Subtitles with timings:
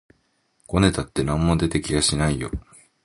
[0.65, 2.49] ごねたって何も出て来やしないよ